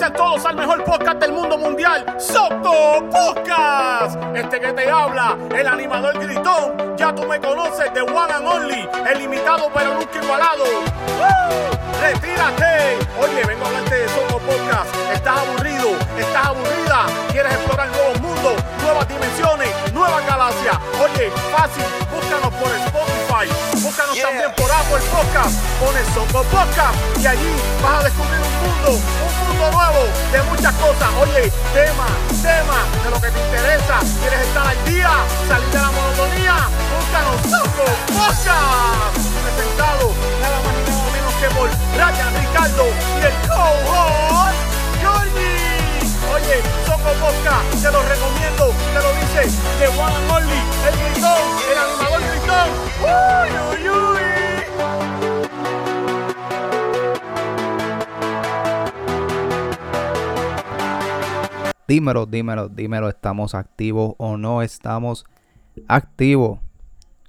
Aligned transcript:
Sean 0.00 0.14
todos 0.14 0.46
al 0.46 0.56
mejor 0.56 0.82
podcast 0.82 1.18
del 1.18 1.30
mundo 1.30 1.58
mundial, 1.58 2.06
Soco 2.18 3.06
Podcast. 3.10 4.16
Este 4.34 4.58
que 4.58 4.72
te 4.72 4.90
habla, 4.90 5.36
el 5.54 5.68
animador 5.68 6.18
gritón, 6.18 6.96
ya 6.96 7.14
tú 7.14 7.26
me 7.26 7.38
conoces 7.38 7.92
de 7.92 8.00
One 8.00 8.32
and 8.32 8.46
Only, 8.46 8.88
el 9.10 9.18
limitado 9.18 9.70
pero 9.74 9.92
nunca 9.92 10.18
igualado. 10.18 10.64
¡Retírate! 12.00 12.96
Oye, 13.20 13.44
vengo 13.46 13.66
a 13.66 13.68
hablarte 13.68 13.94
de 13.94 14.08
Soco 14.08 14.38
Podcast. 14.38 14.88
¿Estás 15.12 15.36
aburrido? 15.36 15.90
¿Estás 16.18 16.46
aburrida? 16.46 17.04
¿Quieres 17.30 17.52
explorar 17.52 17.88
nuevos 17.90 18.20
mundos, 18.22 18.54
nuevas 18.82 19.06
dimensiones, 19.06 19.68
nuevas 19.92 20.26
galaxias? 20.26 20.78
Oye, 21.04 21.30
fácil, 21.52 21.84
búscanos 22.10 22.54
por 22.54 22.70
Spotify, 22.72 23.29
búscanos 23.48 24.18
también 24.20 24.52
por 24.56 24.70
Apple 24.70 25.00
Podcast, 25.08 25.56
pones 25.80 26.06
Soco 26.12 26.42
Podcast 26.44 26.94
y 27.22 27.26
allí 27.26 27.52
vas 27.82 28.00
a 28.00 28.04
descubrir 28.04 28.40
un 28.40 28.52
mundo, 28.60 28.90
un 29.00 29.48
mundo 29.48 29.70
nuevo 29.70 30.04
de 30.32 30.42
muchas 30.42 30.74
cosas. 30.74 31.08
Oye, 31.22 31.50
tema, 31.72 32.06
tema 32.42 32.84
de 33.02 33.10
lo 33.10 33.20
que 33.20 33.30
te 33.30 33.40
interesa. 33.40 34.00
¿Quieres 34.20 34.40
estar 34.40 34.66
al 34.66 34.84
día? 34.84 35.10
¿Salir 35.48 35.68
de 35.68 35.78
la 35.78 35.90
monotonía? 35.90 36.68
Búscanos 36.92 37.40
Soco 37.48 37.86
Podcast. 38.12 39.16
Presentado 39.40 40.12
nada 40.42 40.60
más 40.60 40.74
y 40.76 40.82
nada 40.84 41.08
menos 41.08 41.34
que 41.40 41.48
por 41.56 41.68
Ryan 41.96 42.32
Ricardo 42.36 42.86
y 42.88 43.24
el 43.24 43.34
co-host 43.48 44.60
Georgie. 45.00 46.04
Oye, 46.34 46.56
Soco 46.84 47.08
Podcast, 47.08 47.29
Dímelo, 61.90 62.24
dímelo, 62.24 62.68
dímelo, 62.68 63.08
¿estamos 63.08 63.56
activos 63.56 64.14
o 64.18 64.36
no 64.36 64.62
estamos 64.62 65.24
activos? 65.88 66.60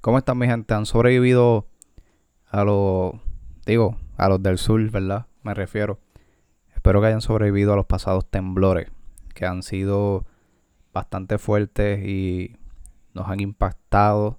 ¿Cómo 0.00 0.18
están 0.18 0.38
mi 0.38 0.46
gente? 0.46 0.72
¿Han 0.72 0.86
sobrevivido 0.86 1.66
a 2.46 2.62
los, 2.62 3.14
digo, 3.66 3.96
a 4.16 4.28
los 4.28 4.40
del 4.40 4.58
sur, 4.58 4.80
verdad? 4.88 5.26
Me 5.42 5.52
refiero. 5.52 5.98
Espero 6.76 7.00
que 7.00 7.08
hayan 7.08 7.22
sobrevivido 7.22 7.72
a 7.72 7.76
los 7.76 7.86
pasados 7.86 8.30
temblores, 8.30 8.88
que 9.34 9.46
han 9.46 9.64
sido 9.64 10.26
bastante 10.92 11.38
fuertes 11.38 12.06
y 12.06 12.54
nos 13.14 13.26
han 13.26 13.40
impactado. 13.40 14.38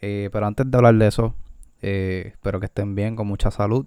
Eh, 0.00 0.30
pero 0.32 0.46
antes 0.46 0.70
de 0.70 0.74
hablar 0.74 0.94
de 0.94 1.06
eso, 1.06 1.34
eh, 1.82 2.28
espero 2.28 2.60
que 2.60 2.66
estén 2.66 2.94
bien, 2.94 3.14
con 3.14 3.26
mucha 3.26 3.50
salud. 3.50 3.84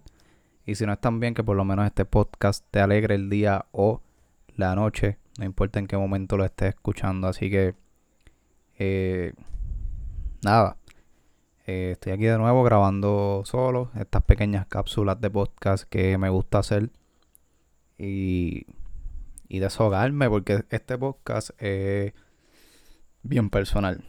Y 0.67 0.75
si 0.75 0.85
no 0.85 0.93
están 0.93 1.19
bien, 1.19 1.33
que 1.33 1.43
por 1.43 1.57
lo 1.57 1.65
menos 1.65 1.87
este 1.87 2.05
podcast 2.05 2.63
te 2.69 2.79
alegre 2.79 3.15
el 3.15 3.31
día 3.31 3.65
o 3.71 4.03
la 4.55 4.75
noche, 4.75 5.17
no 5.37 5.45
importa 5.45 5.79
en 5.79 5.87
qué 5.87 5.97
momento 5.97 6.37
lo 6.37 6.45
estés 6.45 6.69
escuchando. 6.69 7.27
Así 7.27 7.49
que, 7.49 7.75
eh, 8.79 9.33
nada, 10.43 10.77
eh, 11.67 11.91
estoy 11.93 12.13
aquí 12.13 12.25
de 12.25 12.37
nuevo 12.37 12.63
grabando 12.63 13.43
solo 13.45 13.91
estas 13.95 14.23
pequeñas 14.23 14.65
cápsulas 14.67 15.19
de 15.21 15.29
podcast 15.29 15.83
que 15.89 16.17
me 16.17 16.29
gusta 16.29 16.59
hacer 16.59 16.89
y, 17.97 18.65
y 19.47 19.59
deshogarme 19.59 20.29
porque 20.29 20.63
este 20.69 20.97
podcast 20.97 21.51
es 21.61 22.13
bien 23.23 23.49
personal. 23.49 24.03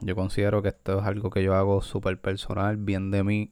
Yo 0.00 0.14
considero 0.14 0.62
que 0.62 0.68
esto 0.68 1.00
es 1.00 1.06
algo 1.06 1.30
que 1.30 1.42
yo 1.42 1.54
hago 1.54 1.80
súper 1.82 2.20
personal, 2.20 2.76
bien 2.76 3.10
de 3.10 3.24
mí. 3.24 3.50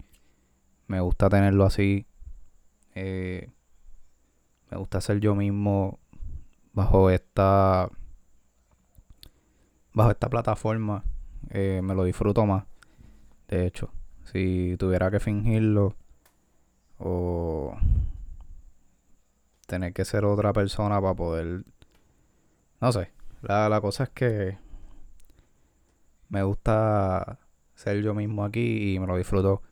Me 0.87 1.01
gusta 1.01 1.29
tenerlo 1.31 1.65
así. 1.65 2.07
eh, 2.95 3.51
me 4.71 4.79
gusta 4.79 5.01
ser 5.01 5.21
yo 5.21 5.35
mismo 5.35 5.99
bajo 6.73 7.11
esta 7.11 7.89
bajo 9.93 10.11
esta 10.11 10.29
plataforma 10.31 11.05
eh, 11.51 11.81
me 11.83 11.95
lo 11.95 12.05
disfruto 12.05 12.47
más 12.47 12.65
de 13.49 13.67
hecho. 13.67 13.91
Si 14.25 14.77
tuviera 14.79 15.11
que 15.11 15.21
fingirlo 15.21 15.95
o 16.99 17.77
tener 19.67 19.93
que 19.93 20.05
ser 20.05 20.25
otra 20.25 20.53
persona 20.53 21.01
para 21.01 21.15
poder 21.15 21.65
no 22.81 22.93
sé 22.93 23.11
la, 23.43 23.69
la 23.69 23.81
cosa 23.81 24.05
es 24.05 24.11
que 24.11 24.59
me 26.29 26.43
gusta 26.43 27.41
ser 27.75 28.03
yo 28.03 28.15
mismo 28.15 28.45
aquí 28.45 28.95
y 28.95 28.99
me 28.99 29.07
lo 29.07 29.17
disfruto 29.17 29.63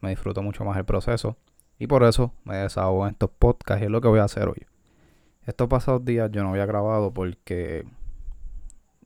me 0.00 0.10
disfruto 0.10 0.42
mucho 0.42 0.64
más 0.64 0.76
el 0.76 0.84
proceso. 0.84 1.38
Y 1.78 1.86
por 1.86 2.04
eso 2.04 2.34
me 2.44 2.56
desahogo 2.56 3.06
en 3.06 3.12
estos 3.12 3.30
podcasts 3.30 3.82
y 3.82 3.86
es 3.86 3.90
lo 3.90 4.00
que 4.00 4.08
voy 4.08 4.20
a 4.20 4.24
hacer 4.24 4.48
hoy 4.48 4.66
estos 5.46 5.68
pasados 5.68 6.04
días 6.04 6.30
yo 6.32 6.42
no 6.42 6.50
había 6.50 6.66
grabado 6.66 7.12
porque 7.12 7.84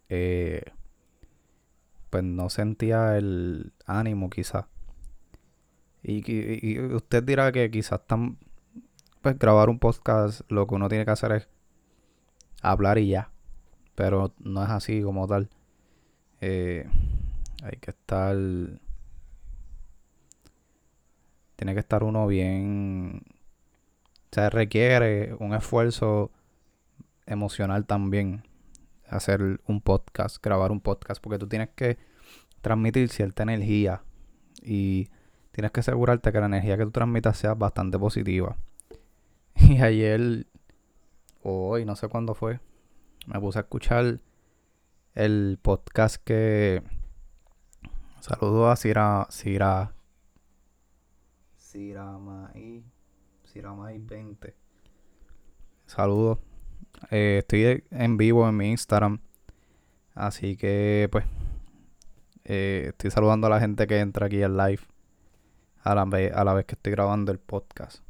eh, 0.09 0.63
pues 2.11 2.25
no 2.25 2.49
sentía 2.51 3.17
el 3.19 3.73
ánimo 3.87 4.31
quizás. 4.31 4.67
Y, 6.03 6.23
y- 6.31 6.61
y 6.63 6.79
usted 6.81 7.23
dirá 7.25 7.51
que 7.53 7.71
quizás 7.71 8.07
tan, 8.07 8.39
pues 9.21 9.39
grabar 9.39 9.69
un 9.69 9.79
podcast 9.79 10.41
lo 10.49 10.67
que 10.67 10.75
uno 10.75 10.89
tiene 10.89 11.05
que 11.05 11.11
hacer 11.11 11.33
es 11.33 11.49
hablar 12.63 12.99
y 12.99 13.09
ya. 13.09 13.31
Pero 13.95 14.33
no 14.39 14.63
es 14.63 14.71
así 14.71 15.03
como 15.03 15.27
tal. 15.27 15.49
Eh, 16.41 16.89
hay 17.63 17.77
que 17.81 17.91
estar... 17.91 18.37
Tiene 21.57 21.75
que 21.75 21.81
estar 21.81 22.05
uno 22.05 22.27
bien... 22.29 23.23
O 24.31 24.35
sea, 24.35 24.51
requiere 24.51 25.35
un 25.39 25.55
esfuerzo 25.55 26.31
emocional 27.27 27.87
también 27.87 28.43
hacer 29.09 29.61
un 29.67 29.81
podcast, 29.81 30.43
grabar 30.43 30.71
un 30.71 30.81
podcast, 30.81 31.23
porque 31.23 31.39
tú 31.39 31.49
tienes 31.49 31.71
que 31.71 31.99
transmitir 32.61 33.09
cierta 33.09 33.43
energía 33.43 34.03
y 34.63 35.09
tienes 35.53 35.73
que 35.73 35.81
asegurarte 35.81 36.31
que 36.31 36.41
la 36.41 36.47
energía 36.47 36.77
que 36.77 36.85
tú 36.85 36.91
transmitas 36.91 37.39
sea 37.39 37.55
bastante 37.55 37.99
positiva. 37.99 38.57
Y 39.61 39.83
ayer, 39.83 40.47
o 41.43 41.71
hoy, 41.71 41.85
no 41.85 41.97
sé 41.97 42.09
cuándo 42.09 42.35
fue, 42.35 42.61
me 43.27 43.41
puse 43.41 43.59
a 43.59 43.63
escuchar 43.63 44.21
el 45.15 45.59
podcast 45.61 46.23
que... 46.23 46.83
Saludo 48.21 48.71
a 48.71 48.77
Sira... 48.77 49.27
Sira... 49.31 49.93
Siramai... 53.59 53.95
Siramai 53.95 53.99
20. 53.99 54.55
Saludos. 55.87 56.39
Eh, 57.11 57.39
estoy 57.41 57.85
en 57.91 58.17
vivo 58.17 58.49
en 58.49 58.57
mi 58.57 58.71
Instagram. 58.71 59.19
Así 60.15 60.57
que, 60.57 61.09
pues, 61.11 61.25
eh, 62.45 62.87
estoy 62.91 63.11
saludando 63.11 63.49
a 63.49 63.51
la 63.51 63.59
gente 63.59 63.89
que 63.89 63.99
entra 63.99 64.27
aquí 64.27 64.45
al 64.45 64.57
live. 64.57 64.83
A 65.83 65.97
la, 65.97 66.05
vez, 66.05 66.33
a 66.33 66.45
la 66.45 66.55
vez 66.55 66.67
que 66.67 66.77
estoy 66.77 66.93
grabando 66.93 67.33
el 67.33 67.39
podcast. 67.41 68.05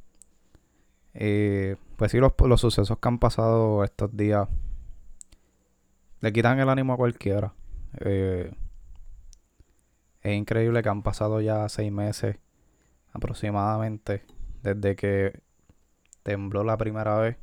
Eh, 1.14 1.76
pues 1.97 2.12
sí, 2.12 2.19
los, 2.19 2.32
los 2.38 2.60
sucesos 2.60 2.98
que 2.98 3.09
han 3.09 3.19
pasado 3.19 3.84
estos 3.84 4.15
días 4.15 4.48
le 6.20 6.32
quitan 6.32 6.60
el 6.60 6.69
ánimo 6.69 6.92
a 6.92 6.97
cualquiera. 6.98 7.54
Es 8.00 8.53
increíble 10.25 10.82
que 10.82 10.88
han 10.91 11.03
pasado 11.03 11.41
ya 11.41 11.66
seis 11.71 11.91
meses 11.91 12.36
aproximadamente 13.15 14.24
desde 14.63 14.97
que 14.97 15.41
tembló 16.22 16.65
la 16.65 16.77
primera 16.77 17.16
vez 17.19 17.37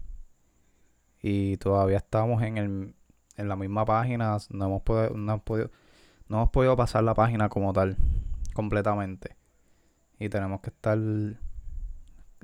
y 1.27 1.57
todavía 1.57 1.97
estamos 1.97 2.43
en, 2.43 2.57
el, 2.57 2.95
en 3.35 3.49
la 3.49 3.55
misma 3.55 3.83
página. 3.83 4.37
No 4.51 4.65
hemos, 4.65 4.83
podido, 4.83 5.09
no, 5.15 5.33
hemos 5.33 5.43
podido, 5.43 5.71
no 6.27 6.37
hemos 6.37 6.49
podido 6.51 6.75
pasar 6.75 7.03
la 7.03 7.15
página 7.15 7.49
como 7.49 7.73
tal, 7.73 7.97
completamente. 8.53 9.35
Y 10.19 10.29
tenemos 10.29 10.61
que 10.61 10.69
estar 10.69 10.99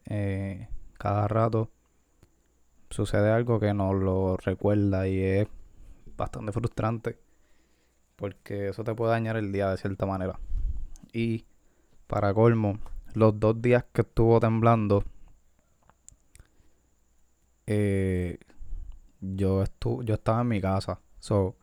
eh, 0.05 0.67
cada 0.97 1.27
rato. 1.27 1.69
Sucede 2.89 3.31
algo 3.31 3.59
que 3.59 3.73
nos 3.73 3.93
lo 3.95 4.35
recuerda 4.37 5.07
y 5.07 5.21
es 5.21 5.47
bastante 6.17 6.51
frustrante. 6.51 7.19
Porque 8.15 8.69
eso 8.69 8.83
te 8.83 8.95
puede 8.95 9.11
dañar 9.11 9.37
el 9.37 9.51
día 9.51 9.69
de 9.69 9.77
cierta 9.77 10.07
manera. 10.07 10.39
Y 11.13 11.45
para 12.07 12.33
colmo, 12.33 12.79
los 13.15 13.39
dos 13.39 13.61
días 13.61 13.85
que 13.93 14.01
estuvo 14.01 14.39
temblando, 14.39 15.03
eh, 17.67 18.37
yo, 19.21 19.63
estu 19.63 20.03
yo 20.03 20.15
estaba 20.15 20.41
en 20.41 20.47
mi 20.47 20.61
casa. 20.61 20.99
So, 21.19 21.55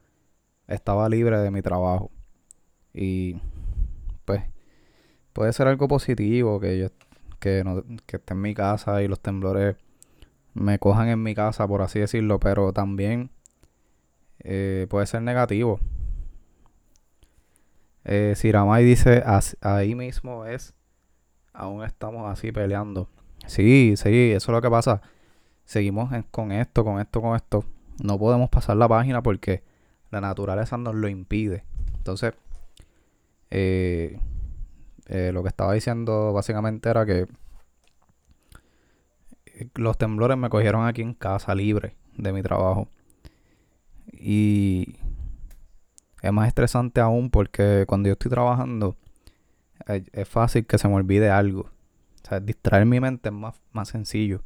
estaba 0.66 1.08
libre 1.08 1.38
de 1.38 1.50
mi 1.50 1.62
trabajo. 1.62 2.10
Y 2.94 3.40
pues 4.24 4.42
puede 5.32 5.52
ser 5.52 5.68
algo 5.68 5.88
positivo 5.88 6.60
que 6.60 6.78
yo 6.78 6.88
que, 7.38 7.62
no, 7.64 7.82
que 8.06 8.16
esté 8.16 8.34
en 8.34 8.40
mi 8.40 8.54
casa 8.54 9.02
y 9.02 9.08
los 9.08 9.20
temblores 9.20 9.76
me 10.54 10.78
cojan 10.78 11.08
en 11.08 11.22
mi 11.22 11.34
casa, 11.34 11.66
por 11.68 11.82
así 11.82 12.00
decirlo, 12.00 12.40
pero 12.40 12.72
también 12.72 13.30
eh, 14.40 14.86
puede 14.90 15.06
ser 15.06 15.22
negativo. 15.22 15.80
Eh, 18.04 18.34
Siramay 18.36 18.84
dice, 18.84 19.22
ahí 19.60 19.94
mismo 19.94 20.46
es, 20.46 20.74
aún 21.58 21.84
estamos 21.84 22.30
así 22.30 22.52
peleando. 22.52 23.08
Sí, 23.46 23.94
sí, 23.96 24.32
eso 24.32 24.52
es 24.52 24.54
lo 24.54 24.62
que 24.62 24.70
pasa. 24.70 25.02
Seguimos 25.64 26.10
con 26.30 26.52
esto, 26.52 26.84
con 26.84 27.00
esto, 27.00 27.20
con 27.20 27.36
esto. 27.36 27.64
No 28.02 28.18
podemos 28.18 28.48
pasar 28.48 28.76
la 28.76 28.88
página 28.88 29.22
porque 29.22 29.62
la 30.10 30.20
naturaleza 30.20 30.78
nos 30.78 30.94
lo 30.94 31.08
impide. 31.08 31.64
Entonces, 31.96 32.32
eh, 33.50 34.20
eh, 35.08 35.30
lo 35.34 35.42
que 35.42 35.48
estaba 35.48 35.72
diciendo 35.72 36.32
básicamente 36.32 36.88
era 36.88 37.04
que 37.04 37.26
los 39.74 39.98
temblores 39.98 40.38
me 40.38 40.48
cogieron 40.48 40.86
aquí 40.86 41.02
en 41.02 41.12
casa 41.12 41.54
libre 41.54 41.96
de 42.16 42.32
mi 42.32 42.42
trabajo. 42.42 42.88
Y 44.12 44.94
es 46.22 46.32
más 46.32 46.46
estresante 46.46 47.00
aún 47.00 47.30
porque 47.30 47.84
cuando 47.88 48.08
yo 48.08 48.12
estoy 48.12 48.30
trabajando 48.30 48.96
es, 49.86 50.28
fácil 50.28 50.66
que 50.66 50.78
se 50.78 50.88
me 50.88 50.94
olvide 50.94 51.30
algo. 51.30 51.62
O 51.62 52.28
sea, 52.28 52.40
distraer 52.40 52.86
mi 52.86 53.00
mente 53.00 53.28
es 53.28 53.34
más, 53.34 53.60
más 53.72 53.88
sencillo. 53.88 54.42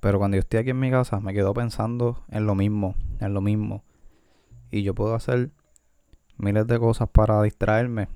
Pero 0.00 0.18
cuando 0.18 0.36
yo 0.36 0.40
estoy 0.40 0.60
aquí 0.60 0.70
en 0.70 0.80
mi 0.80 0.90
casa 0.90 1.20
me 1.20 1.32
quedo 1.32 1.54
pensando 1.54 2.24
en 2.28 2.46
lo 2.46 2.54
mismo, 2.54 2.94
en 3.20 3.34
lo 3.34 3.40
mismo. 3.40 3.84
Y 4.70 4.82
yo 4.82 4.94
puedo 4.94 5.14
hacer 5.14 5.50
miles 6.38 6.66
de 6.66 6.78
cosas 6.78 7.08
para 7.08 7.40
distraerme. 7.42 8.08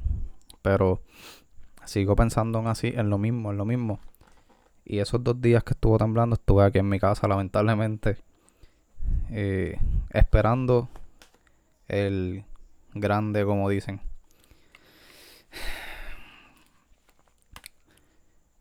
Pero 0.63 1.01
sigo 1.85 2.17
pensando 2.17 2.59
en 2.59 2.67
así, 2.67 2.93
en 2.95 3.09
lo 3.09 3.19
mismo, 3.19 3.53
en 3.53 3.57
lo 3.57 3.65
mismo. 3.65 4.01
Y 4.85 4.99
esos 4.99 5.23
dos 5.23 5.41
días 5.41 5.65
que 5.65 5.75
estuvo 5.75 5.99
temblando, 5.99 6.35
estuve 6.35 6.65
aquí 6.65 6.79
en 6.79 6.89
mi 6.89 7.01
casa, 7.01 7.27
lamentablemente, 7.27 8.19
eh, 9.31 9.79
esperando 10.11 10.89
el 11.89 12.45
grande, 12.95 13.45
como 13.45 13.69
dicen. 13.69 14.01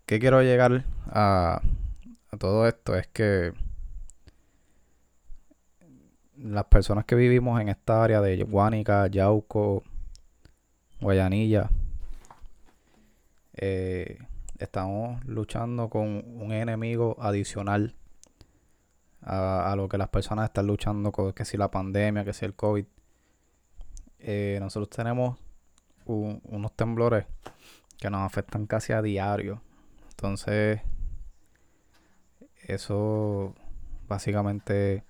¿Qué 0.06 0.19
quiero 0.19 0.44
llegar 0.44 0.86
a, 1.07 1.62
todo 2.38 2.68
esto? 2.68 2.96
Es 2.96 3.07
que 3.07 3.54
las 6.38 6.66
personas 6.66 7.06
que 7.06 7.16
vivimos 7.16 7.60
en 7.60 7.69
esta 7.69 8.04
área 8.04 8.22
de 8.22 8.44
Guánica, 8.44 9.07
Yauco, 9.07 9.81
Guayanilla, 11.02 11.72
eh, 13.56 14.19
estamos 14.60 15.25
luchando 15.25 15.90
con 15.90 16.24
un 16.40 16.51
enemigo 16.51 17.18
adicional 17.19 17.96
a, 19.24 19.74
lo 19.75 19.90
que 19.90 19.98
las 19.98 20.10
personas 20.10 20.46
están 20.46 20.68
luchando 20.68 21.12
con, 21.12 21.34
que 21.34 21.46
si 21.46 21.58
la 21.58 21.72
pandemia, 21.72 22.24
que 22.24 22.34
si 22.34 22.46
el 22.46 22.54
COVID. 22.54 22.86
Eh, 24.19 24.60
nosotros 24.62 24.90
tenemos 24.90 25.40
unos 26.06 26.75
temblores 26.75 27.25
que 27.98 28.12
nos 28.12 28.22
afectan 28.22 28.68
casi 28.68 28.94
a 28.94 29.01
diario. 29.01 29.62
Entonces, 30.25 30.81
eso 32.63 33.54
básicamente 34.07 35.04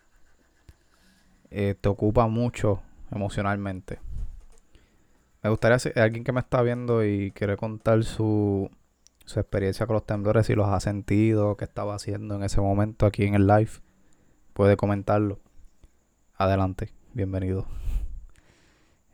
eh, 1.52 1.74
te 1.80 1.88
ocupa 1.88 2.28
mucho 2.28 2.82
emocionalmente. 3.12 4.00
Me 5.42 5.50
gustaría, 5.50 5.80
si 5.80 5.90
alguien 5.96 6.26
que 6.26 6.34
me 6.34 6.42
está 6.42 6.62
viendo 6.64 7.06
y 7.06 7.32
quiere 7.32 7.56
contar 7.56 8.04
su, 8.04 8.70
su 9.24 9.40
experiencia 9.40 9.88
con 9.88 9.94
los 9.94 10.06
temblores, 10.06 10.48
si 10.48 10.54
los 10.54 10.68
ha 10.68 10.82
sentido, 10.82 11.56
qué 11.56 11.64
estaba 11.64 11.96
haciendo 11.96 12.36
en 12.36 12.44
ese 12.44 12.60
momento 12.60 13.06
aquí 13.06 13.24
en 13.24 13.36
el 13.36 13.48
live, 13.48 13.72
puede 14.52 14.76
comentarlo. 14.76 15.40
Adelante, 16.36 16.90
bienvenido. 17.14 17.66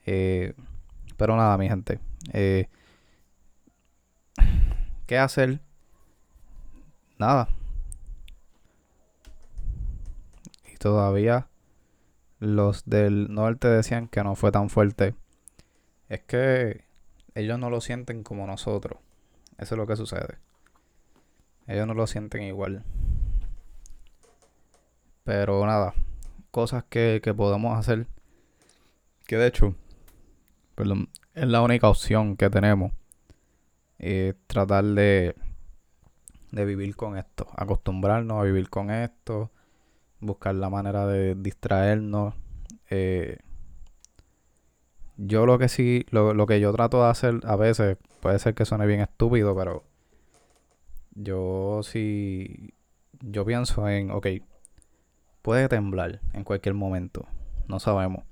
Eh, 0.08 0.56
pero 1.16 1.36
nada, 1.36 1.60
mi 1.60 1.70
gente. 1.70 2.00
Eh, 2.34 2.70
¿Qué 5.06 5.20
hacer? 5.20 5.62
Nada. 7.22 7.50
Y 10.74 10.76
todavía 10.78 11.50
los 12.40 12.84
del 12.86 13.32
norte 13.32 13.68
decían 13.68 14.08
que 14.08 14.24
no 14.24 14.34
fue 14.34 14.52
tan 14.52 14.72
fuerte 14.72 15.14
es 16.10 16.22
que 16.24 16.84
ellos 17.36 17.60
no 17.60 17.70
lo 17.70 17.80
sienten 17.80 18.24
como 18.24 18.48
nosotros. 18.48 18.98
Eso 19.60 19.76
es 19.76 19.78
lo 19.78 19.86
que 19.86 19.98
sucede. 19.98 20.40
Ellos 21.68 21.86
no 21.86 21.94
lo 21.94 22.08
sienten 22.08 22.42
igual. 22.42 22.84
Pero 25.24 25.64
nada, 25.68 25.94
cosas 26.50 26.86
que, 26.86 27.22
podemos 27.38 27.78
hacer. 27.78 28.08
Que 29.28 29.38
de 29.38 29.46
hecho, 29.46 29.76
es 31.36 31.48
la 31.48 31.62
única 31.62 31.88
opción 31.88 32.36
que 32.36 32.50
tenemos. 32.50 32.92
Es 34.00 34.34
tratar 34.48 34.84
de, 34.84 35.36
de 36.52 36.66
vivir 36.66 36.96
con 36.96 37.18
esto. 37.18 37.48
Acostumbrarnos 37.56 38.40
a 38.40 38.44
vivir 38.44 38.70
con 38.70 38.92
esto. 38.92 39.52
Buscar 40.20 40.56
la 40.56 40.70
manera 40.70 41.08
de 41.08 41.36
distraernos. 41.36 42.36
Eh, 42.90 43.40
yo 45.18 45.46
lo 45.46 45.58
que 45.60 45.70
sí, 45.70 46.06
lo, 46.10 46.46
que 46.46 46.60
yo 46.60 46.72
trato 46.74 47.04
de 47.04 47.10
hacer 47.10 47.40
a 47.44 47.56
veces, 47.56 47.98
puede 48.22 48.40
ser 48.40 48.54
que 48.56 48.66
suene 48.66 48.86
bien 48.86 49.02
estúpido, 49.02 49.56
pero 49.56 49.84
yo 51.14 51.82
sí, 51.84 52.74
yo 53.20 53.46
pienso 53.46 53.88
en, 53.88 54.12
ok, 54.12 54.28
puede 55.42 55.70
temblar 55.70 56.22
en 56.34 56.44
cualquier 56.44 56.76
momento, 56.76 57.28
no 57.68 57.80
sabemos. 57.80 58.24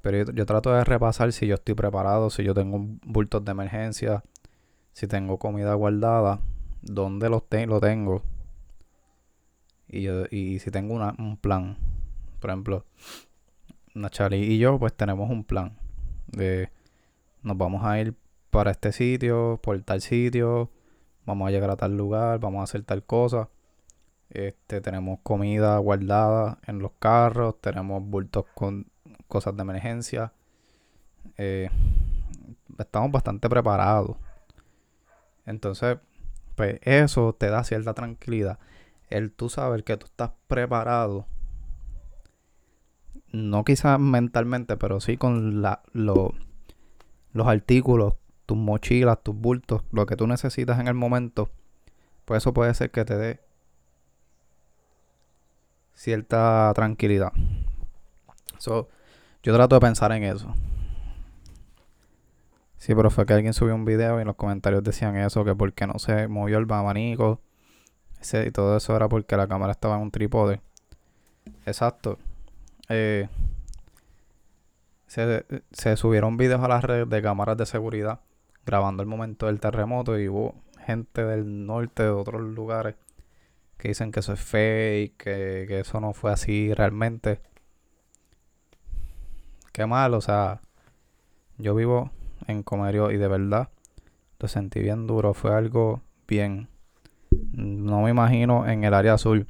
Pero 0.00 0.32
yo, 0.32 0.46
trato 0.46 0.72
de 0.72 0.82
repasar 0.82 1.32
si 1.32 1.46
yo 1.46 1.54
estoy 1.54 1.74
preparado, 1.74 2.30
si 2.30 2.42
yo 2.42 2.54
tengo 2.54 2.80
bultos 3.04 3.44
de 3.44 3.52
emergencia, 3.52 4.24
si 4.92 5.06
tengo 5.06 5.38
comida 5.38 5.74
guardada, 5.74 6.40
dónde 6.82 7.28
los 7.28 7.42
lo 7.50 7.80
tengo. 7.80 8.22
Y, 9.88 10.08
y 10.30 10.58
si 10.58 10.70
tengo 10.70 10.94
una, 10.94 11.14
un 11.18 11.36
plan. 11.36 11.76
Por 12.40 12.50
ejemplo, 12.50 12.84
Nachali 13.94 14.36
y 14.36 14.58
yo 14.58 14.78
pues 14.78 14.94
tenemos 14.94 15.30
un 15.30 15.44
plan 15.44 15.78
de 16.26 16.70
nos 17.42 17.56
vamos 17.58 17.84
a 17.84 18.00
ir 18.00 18.14
para 18.50 18.70
este 18.70 18.92
sitio, 18.92 19.58
por 19.62 19.80
tal 19.82 20.00
sitio, 20.00 20.70
vamos 21.26 21.48
a 21.48 21.50
llegar 21.50 21.70
a 21.70 21.76
tal 21.76 21.96
lugar, 21.96 22.38
vamos 22.38 22.60
a 22.60 22.64
hacer 22.64 22.82
tal 22.84 23.04
cosa. 23.04 23.48
Este, 24.30 24.80
tenemos 24.80 25.20
comida 25.22 25.76
guardada 25.78 26.58
en 26.66 26.78
los 26.78 26.92
carros, 26.98 27.60
tenemos 27.60 28.02
bultos 28.02 28.46
con 28.54 28.86
cosas 29.28 29.56
de 29.56 29.62
emergencia. 29.62 30.32
Eh, 31.36 31.70
estamos 32.78 33.10
bastante 33.10 33.48
preparados. 33.48 34.16
Entonces, 35.46 35.98
pues 36.54 36.78
eso 36.82 37.34
te 37.34 37.48
da 37.48 37.64
cierta 37.64 37.94
tranquilidad. 37.94 38.58
El 39.10 39.32
tú 39.32 39.48
saber 39.48 39.84
que 39.84 39.96
tú 39.96 40.06
estás 40.06 40.32
preparado 40.46 41.26
no 43.32 43.64
quizás 43.64 43.98
mentalmente, 43.98 44.76
pero 44.76 45.00
sí 45.00 45.16
con 45.16 45.62
la, 45.62 45.82
los 45.92 46.32
artículos, 47.46 48.14
tus 48.46 48.56
mochilas, 48.56 49.22
tus 49.22 49.34
bultos, 49.34 49.82
lo 49.90 50.06
que 50.06 50.16
tú 50.16 50.26
necesitas 50.26 50.78
en 50.78 50.88
el 50.88 50.94
momento, 50.94 51.50
pues 52.24 52.42
eso 52.42 52.52
puede 52.52 52.74
ser 52.74 52.90
que 52.90 53.04
te 53.04 53.16
dé 53.16 53.40
cierta 55.94 56.72
tranquilidad. 56.74 57.32
So, 58.58 58.88
yo 59.42 59.54
trato 59.54 59.76
de 59.76 59.80
pensar 59.80 60.12
en 60.12 60.24
eso. 60.24 60.54
Sí, 62.82 62.96
pero 62.96 63.10
fue 63.10 63.26
que 63.26 63.32
alguien 63.34 63.54
subió 63.54 63.76
un 63.76 63.84
video 63.84 64.18
y 64.18 64.22
en 64.22 64.26
los 64.26 64.34
comentarios 64.34 64.82
decían 64.82 65.16
eso, 65.16 65.44
que 65.44 65.54
porque 65.54 65.86
no 65.86 66.00
se 66.00 66.26
movió 66.26 66.58
el 66.58 66.66
abanico. 66.68 67.40
Ese, 68.20 68.44
y 68.48 68.50
todo 68.50 68.76
eso 68.76 68.96
era 68.96 69.08
porque 69.08 69.36
la 69.36 69.46
cámara 69.46 69.70
estaba 69.70 69.94
en 69.94 70.02
un 70.02 70.10
trípode. 70.10 70.60
Exacto. 71.64 72.18
Eh, 72.88 73.28
se, 75.06 75.96
subieron 75.96 76.36
videos 76.36 76.60
a 76.60 76.66
las 76.66 76.82
redes 76.82 77.08
de 77.08 77.22
cámaras 77.22 77.56
de 77.56 77.66
seguridad 77.66 78.18
grabando 78.66 79.04
el 79.04 79.08
momento 79.08 79.46
del 79.46 79.60
terremoto 79.60 80.18
y 80.18 80.28
hubo 80.28 80.56
gente 80.84 81.24
del 81.24 81.66
norte 81.66 82.02
de 82.02 82.10
otros 82.10 82.40
lugares 82.42 82.96
que 83.78 83.88
dicen 83.88 84.10
que 84.10 84.20
eso 84.20 84.32
es 84.32 84.40
fake, 84.40 85.16
que, 85.16 85.66
que 85.68 85.80
eso 85.80 86.00
no 86.00 86.14
fue 86.14 86.32
así 86.32 86.74
realmente. 86.74 87.40
Qué 89.70 89.86
mal, 89.86 90.14
o 90.14 90.20
sea, 90.20 90.62
yo 91.58 91.76
vivo 91.76 92.10
en 92.48 92.62
Comerio 92.62 93.10
y 93.10 93.16
de 93.16 93.28
verdad 93.28 93.68
lo 94.38 94.48
sentí 94.48 94.80
bien 94.80 95.06
duro, 95.06 95.34
fue 95.34 95.54
algo 95.54 96.02
bien. 96.26 96.68
No 97.52 98.02
me 98.02 98.10
imagino 98.10 98.68
en 98.68 98.84
el 98.84 98.92
área 98.92 99.14
azul. 99.14 99.46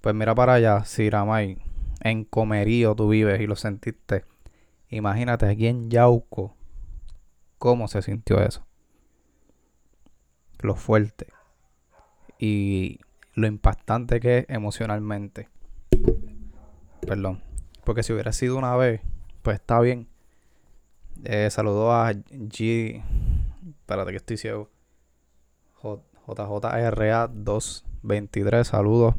Pues 0.00 0.14
mira 0.14 0.34
para 0.34 0.54
allá, 0.54 0.84
Siramay 0.84 1.58
en 2.02 2.24
Comerío 2.24 2.94
tú 2.94 3.08
vives 3.08 3.40
y 3.40 3.46
lo 3.46 3.56
sentiste. 3.56 4.24
Imagínate 4.88 5.46
aquí 5.46 5.66
en 5.66 5.90
Yauco, 5.90 6.54
cómo 7.58 7.88
se 7.88 8.02
sintió 8.02 8.40
eso. 8.40 8.66
Lo 10.60 10.74
fuerte. 10.74 11.28
Y 12.38 13.00
lo 13.34 13.46
impactante 13.46 14.20
que 14.20 14.38
es 14.38 14.46
emocionalmente. 14.48 15.48
Perdón. 17.06 17.42
Porque 17.84 18.02
si 18.02 18.12
hubiera 18.12 18.32
sido 18.32 18.56
una 18.56 18.76
vez, 18.76 19.00
pues 19.42 19.56
está 19.56 19.80
bien. 19.80 20.08
Eh, 21.24 21.48
saludó 21.50 21.92
a 21.92 22.12
G. 22.12 23.02
Espérate 23.80 24.10
que 24.10 24.16
estoy 24.16 24.36
ciego. 24.36 24.68
JJRA223. 26.26 28.64
Saludos. 28.64 29.14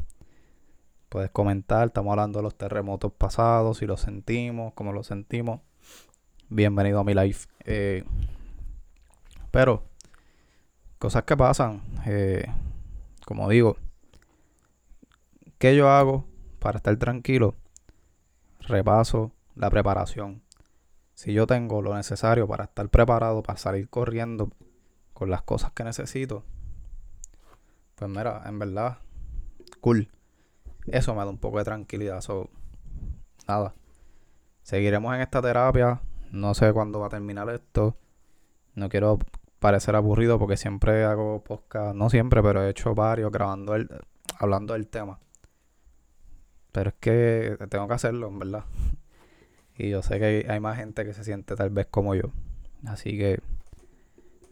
Puedes 1.08 1.30
comentar. 1.30 1.86
Estamos 1.86 2.10
hablando 2.10 2.40
de 2.40 2.42
los 2.42 2.54
terremotos 2.56 3.10
pasados. 3.12 3.78
Si 3.78 3.86
los 3.86 4.02
sentimos, 4.02 4.74
cómo 4.74 4.92
los 4.92 5.06
sentimos. 5.06 5.62
Bienvenido 6.50 7.00
a 7.00 7.04
mi 7.04 7.14
life. 7.14 7.48
Eh, 7.64 8.04
pero, 9.50 9.84
cosas 10.98 11.22
que 11.24 11.34
pasan. 11.36 11.80
Eh, 12.06 12.44
como 13.24 13.48
digo, 13.48 13.78
¿qué 15.58 15.74
yo 15.74 15.88
hago 15.88 16.26
para 16.58 16.76
estar 16.76 16.94
tranquilo? 16.96 17.54
Repaso 18.60 19.32
la 19.54 19.70
preparación. 19.70 20.43
Si 21.14 21.32
yo 21.32 21.46
tengo 21.46 21.80
lo 21.80 21.94
necesario 21.94 22.46
para 22.46 22.64
estar 22.64 22.88
preparado 22.88 23.42
para 23.42 23.58
salir 23.58 23.88
corriendo 23.88 24.50
con 25.12 25.30
las 25.30 25.42
cosas 25.42 25.72
que 25.72 25.84
necesito, 25.84 26.44
pues 27.94 28.10
mira, 28.10 28.42
en 28.46 28.58
verdad, 28.58 28.98
cool. 29.80 30.08
Eso 30.86 31.14
me 31.14 31.20
da 31.20 31.30
un 31.30 31.38
poco 31.38 31.58
de 31.58 31.64
tranquilidad. 31.64 32.20
So, 32.20 32.50
nada. 33.46 33.74
Seguiremos 34.62 35.14
en 35.14 35.20
esta 35.20 35.40
terapia. 35.40 36.00
No 36.30 36.54
sé 36.54 36.72
cuándo 36.72 37.00
va 37.00 37.06
a 37.06 37.10
terminar 37.10 37.48
esto. 37.50 37.96
No 38.74 38.88
quiero 38.88 39.18
parecer 39.60 39.94
aburrido 39.96 40.38
porque 40.38 40.56
siempre 40.56 41.04
hago 41.04 41.42
podcast, 41.42 41.94
no 41.94 42.10
siempre, 42.10 42.42
pero 42.42 42.62
he 42.62 42.70
hecho 42.70 42.94
varios 42.94 43.30
grabando 43.30 43.74
el, 43.74 43.88
hablando 44.38 44.74
del 44.74 44.88
tema. 44.88 45.20
Pero 46.72 46.90
es 46.90 46.96
que 46.96 47.56
tengo 47.70 47.86
que 47.86 47.94
hacerlo, 47.94 48.28
en 48.28 48.38
verdad. 48.40 48.64
Y 49.76 49.90
yo 49.90 50.02
sé 50.02 50.18
que 50.18 50.46
hay, 50.48 50.60
más 50.60 50.76
gente 50.76 51.04
que 51.04 51.14
se 51.14 51.24
siente 51.24 51.56
tal 51.56 51.70
vez 51.70 51.86
como 51.90 52.14
yo. 52.14 52.30
Así 52.86 53.18
que, 53.18 53.40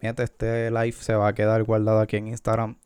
este 0.01 0.71
live 0.71 0.93
se 0.93 1.15
va 1.15 1.29
a 1.29 1.35
quedar 1.35 1.63
guardado 1.63 2.01
aquí 2.01 2.17
en 2.17 2.29
Instagram. 2.29 2.77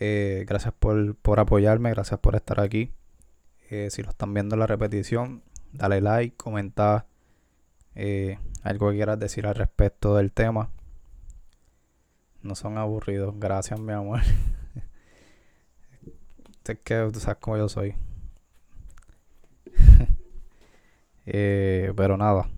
Eh, 0.00 0.44
gracias 0.48 0.72
por, 0.78 1.16
por, 1.16 1.40
apoyarme, 1.40 1.90
gracias 1.90 2.18
por 2.20 2.34
estar 2.34 2.60
aquí. 2.60 2.92
Eh, 3.70 3.88
si 3.90 4.02
lo 4.02 4.10
están 4.10 4.32
viendo 4.32 4.54
en 4.54 4.60
la 4.60 4.66
repetición, 4.66 5.42
dale 5.72 6.00
like, 6.00 6.36
comenta 6.36 7.06
eh, 7.94 8.38
algo 8.62 8.90
que 8.90 8.96
quieras 8.96 9.18
decir 9.18 9.46
al 9.46 9.54
respecto 9.54 10.16
del 10.16 10.32
tema. 10.32 10.70
No 12.42 12.54
son 12.54 12.78
aburridos. 12.78 13.34
Gracias, 13.38 13.80
mi 13.80 13.92
amor. 13.92 14.20
es 16.64 16.78
que 16.78 17.10
tú 17.12 17.20
sabes 17.20 17.38
cómo 17.40 17.56
yo 17.56 17.68
soy. 17.68 17.94
Eh, 21.26 21.92
pero 21.96 22.16
nada. 22.16 22.48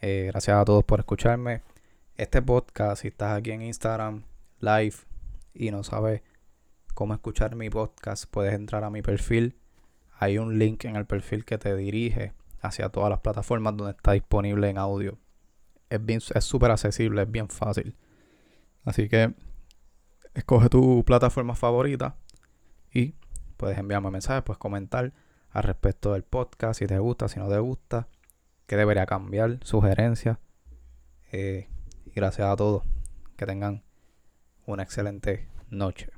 Eh, 0.00 0.28
gracias 0.30 0.56
a 0.56 0.64
todos 0.64 0.84
por 0.84 1.00
escucharme. 1.00 1.62
Este 2.16 2.42
podcast, 2.42 3.02
si 3.02 3.08
estás 3.08 3.38
aquí 3.38 3.50
en 3.50 3.62
Instagram 3.62 4.24
live 4.60 4.94
y 5.54 5.70
no 5.70 5.84
sabes 5.84 6.22
cómo 6.94 7.14
escuchar 7.14 7.54
mi 7.54 7.70
podcast, 7.70 8.24
puedes 8.30 8.54
entrar 8.54 8.84
a 8.84 8.90
mi 8.90 9.02
perfil. 9.02 9.56
Hay 10.18 10.38
un 10.38 10.58
link 10.58 10.84
en 10.84 10.96
el 10.96 11.06
perfil 11.06 11.44
que 11.44 11.58
te 11.58 11.76
dirige 11.76 12.32
hacia 12.60 12.88
todas 12.88 13.10
las 13.10 13.20
plataformas 13.20 13.76
donde 13.76 13.92
está 13.92 14.12
disponible 14.12 14.68
en 14.68 14.78
audio 14.78 15.18
es 15.90 16.04
bien, 16.04 16.20
es 16.34 16.44
súper 16.44 16.70
accesible, 16.70 17.22
es 17.22 17.30
bien 17.30 17.48
fácil. 17.48 17.94
Así 18.84 19.08
que 19.08 19.34
escoge 20.34 20.68
tu 20.68 21.04
plataforma 21.04 21.54
favorita 21.54 22.16
y 22.92 23.14
puedes 23.56 23.78
enviarme 23.78 24.10
mensajes, 24.10 24.42
puedes 24.42 24.58
comentar 24.58 25.12
al 25.50 25.62
respecto 25.62 26.12
del 26.12 26.22
podcast, 26.22 26.78
si 26.78 26.86
te 26.86 26.98
gusta, 26.98 27.28
si 27.28 27.38
no 27.38 27.48
te 27.48 27.58
gusta, 27.58 28.08
qué 28.66 28.76
debería 28.76 29.06
cambiar, 29.06 29.58
sugerencias. 29.62 30.38
Eh, 31.32 31.68
y 32.06 32.10
gracias 32.10 32.48
a 32.48 32.56
todos. 32.56 32.82
Que 33.36 33.46
tengan 33.46 33.82
una 34.66 34.82
excelente 34.82 35.48
noche. 35.70 36.10